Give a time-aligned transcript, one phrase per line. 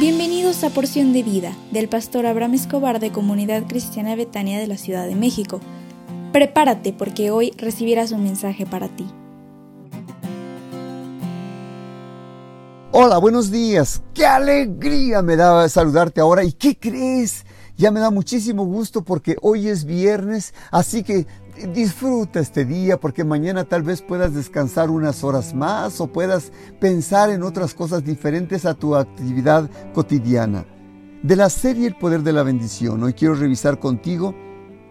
[0.00, 4.78] Bienvenidos a Porción de Vida del pastor Abraham Escobar de Comunidad Cristiana Betania de la
[4.78, 5.60] Ciudad de México.
[6.32, 9.04] Prepárate porque hoy recibirás un mensaje para ti.
[12.92, 14.00] Hola, buenos días.
[14.14, 16.44] Qué alegría me da saludarte ahora.
[16.44, 17.44] ¿Y qué crees?
[17.80, 21.26] Ya me da muchísimo gusto porque hoy es viernes, así que
[21.72, 27.30] disfruta este día porque mañana tal vez puedas descansar unas horas más o puedas pensar
[27.30, 30.66] en otras cosas diferentes a tu actividad cotidiana.
[31.22, 34.34] De la serie El Poder de la Bendición, hoy quiero revisar contigo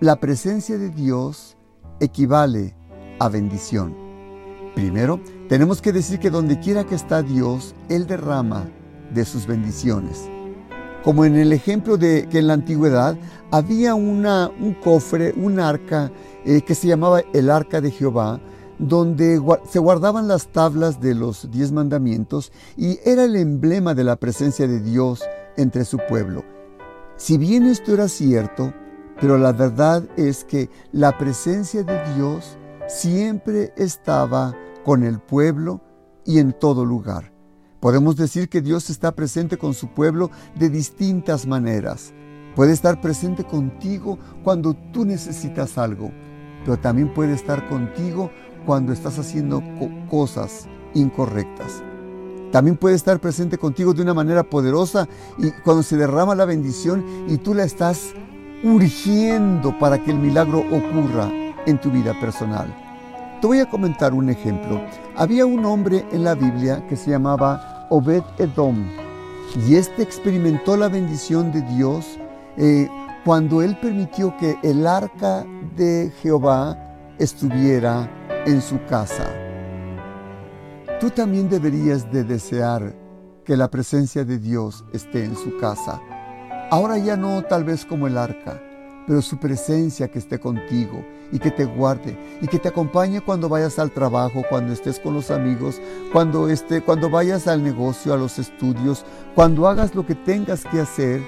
[0.00, 1.58] la presencia de Dios
[2.00, 2.74] equivale
[3.18, 3.94] a bendición.
[4.74, 5.20] Primero,
[5.50, 8.66] tenemos que decir que donde quiera que está Dios, Él derrama
[9.12, 10.30] de sus bendiciones.
[11.04, 13.16] Como en el ejemplo de que en la antigüedad
[13.50, 16.10] había un cofre, un arca
[16.44, 18.40] eh, que se llamaba el arca de Jehová,
[18.78, 24.16] donde se guardaban las tablas de los diez mandamientos y era el emblema de la
[24.16, 25.22] presencia de Dios
[25.56, 26.44] entre su pueblo.
[27.16, 28.72] Si bien esto era cierto,
[29.20, 34.54] pero la verdad es que la presencia de Dios siempre estaba
[34.84, 35.80] con el pueblo
[36.24, 37.37] y en todo lugar.
[37.80, 42.12] Podemos decir que Dios está presente con su pueblo de distintas maneras.
[42.56, 46.10] Puede estar presente contigo cuando tú necesitas algo,
[46.64, 48.32] pero también puede estar contigo
[48.66, 49.62] cuando estás haciendo
[50.10, 51.82] cosas incorrectas.
[52.50, 55.06] También puede estar presente contigo de una manera poderosa
[55.38, 58.12] y cuando se derrama la bendición y tú la estás
[58.64, 61.30] urgiendo para que el milagro ocurra
[61.66, 62.74] en tu vida personal.
[63.40, 64.80] Te voy a comentar un ejemplo.
[65.16, 68.86] Había un hombre en la Biblia que se llamaba Obed Edom
[69.66, 72.06] y este experimentó la bendición de Dios
[72.56, 72.88] eh,
[73.24, 75.44] cuando él permitió que el arca
[75.76, 76.76] de Jehová
[77.18, 78.08] estuviera
[78.46, 79.26] en su casa.
[81.00, 82.94] Tú también deberías de desear
[83.44, 86.00] que la presencia de Dios esté en su casa.
[86.70, 88.60] Ahora ya no tal vez como el arca,
[89.08, 91.02] pero su presencia que esté contigo
[91.32, 95.14] y que te guarde y que te acompañe cuando vayas al trabajo, cuando estés con
[95.14, 95.80] los amigos,
[96.12, 100.80] cuando, esté, cuando vayas al negocio, a los estudios, cuando hagas lo que tengas que
[100.80, 101.22] hacer.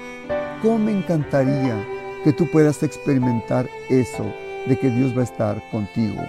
[0.61, 1.83] ¿Cómo me encantaría
[2.23, 4.31] que tú puedas experimentar eso
[4.67, 6.21] de que Dios va a estar contigo?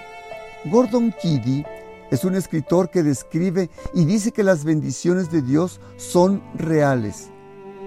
[0.65, 1.63] Gordon Kiddy
[2.09, 7.32] es un escritor que describe y dice que las bendiciones de Dios son reales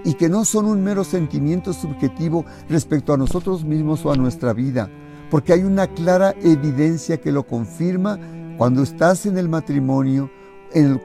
[0.07, 4.53] y que no son un mero sentimiento subjetivo respecto a nosotros mismos o a nuestra
[4.53, 4.89] vida,
[5.29, 8.17] porque hay una clara evidencia que lo confirma
[8.57, 10.31] cuando estás en el matrimonio,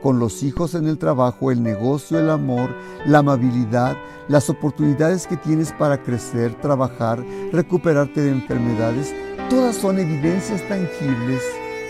[0.02, 3.96] con los hijos en el trabajo, el negocio, el amor, la amabilidad,
[4.28, 9.12] las oportunidades que tienes para crecer, trabajar, recuperarte de enfermedades,
[9.50, 11.42] todas son evidencias tangibles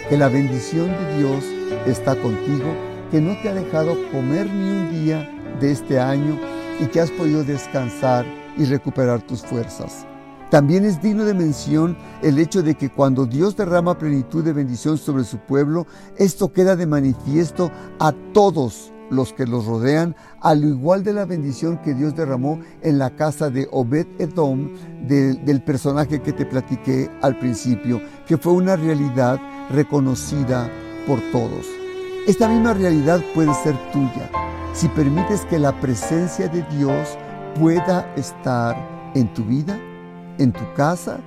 [0.09, 1.44] que la bendición de Dios
[1.87, 2.75] está contigo,
[3.11, 5.29] que no te ha dejado comer ni un día
[5.61, 6.52] de este año
[6.82, 8.26] y que has podido descansar
[8.59, 10.04] y recuperar tus fuerzas.
[10.50, 14.98] También es digno de mención el hecho de que cuando Dios derrama plenitud de bendición
[14.98, 15.87] sobre su pueblo,
[16.19, 21.78] esto queda de manifiesto a todos los que los rodean, al igual de la bendición
[21.78, 24.70] que Dios derramó en la casa de Obed Edom,
[25.06, 30.69] del personaje que te platiqué al principio, que fue una realidad reconocida
[31.06, 31.81] por todos.
[32.27, 34.31] Esta misma realidad puede ser tuya
[34.75, 37.19] si permites que la presencia de Dios
[37.59, 38.77] pueda estar
[39.16, 39.77] en tu vida,
[40.38, 41.19] en tu casa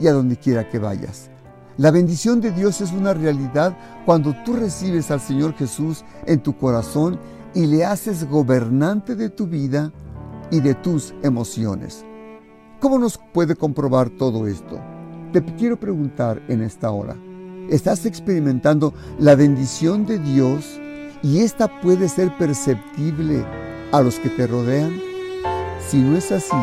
[0.00, 1.28] y a donde quiera que vayas.
[1.76, 3.76] La bendición de Dios es una realidad
[4.06, 7.20] cuando tú recibes al Señor Jesús en tu corazón
[7.54, 9.92] y le haces gobernante de tu vida
[10.50, 12.06] y de tus emociones.
[12.80, 14.80] ¿Cómo nos puede comprobar todo esto?
[15.30, 17.16] Te quiero preguntar en esta hora,
[17.68, 20.80] ¿estás experimentando la bendición de Dios
[21.22, 23.44] y esta puede ser perceptible
[23.92, 25.00] a los que te rodean?
[25.86, 26.56] Si no es así,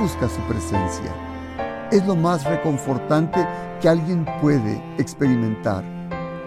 [0.00, 1.14] busca su presencia.
[1.90, 3.46] Es lo más reconfortante
[3.80, 5.84] que alguien puede experimentar.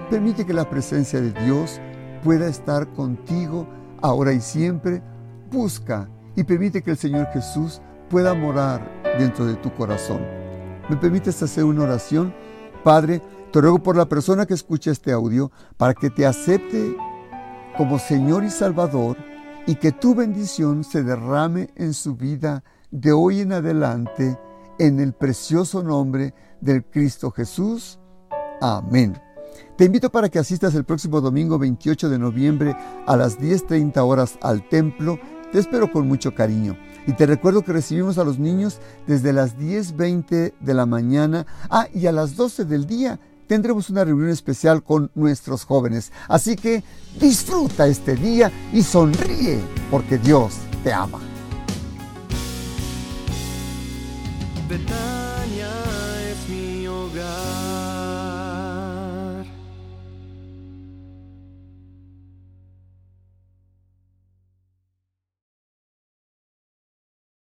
[0.09, 1.79] Permite que la presencia de Dios
[2.23, 3.67] pueda estar contigo
[4.01, 5.01] ahora y siempre.
[5.51, 10.21] Busca y permite que el Señor Jesús pueda morar dentro de tu corazón.
[10.89, 12.33] ¿Me permites hacer una oración?
[12.83, 13.21] Padre,
[13.55, 16.97] te ruego por la persona que escucha este audio para que te acepte
[17.77, 19.15] como Señor y Salvador
[19.65, 24.37] y que tu bendición se derrame en su vida de hoy en adelante
[24.77, 27.97] en el precioso nombre del Cristo Jesús.
[28.59, 29.17] Amén.
[29.77, 32.75] Te invito para que asistas el próximo domingo 28 de noviembre
[33.07, 35.17] a las 10.30 horas al templo.
[35.53, 36.75] Te espero con mucho cariño.
[37.07, 41.45] Y te recuerdo que recibimos a los niños desde las 10.20 de la mañana.
[41.69, 46.11] Ah, y a las 12 del día tendremos una reunión especial con nuestros jóvenes.
[46.27, 46.83] Así que
[47.19, 49.59] disfruta este día y sonríe
[49.89, 51.19] porque Dios te ama.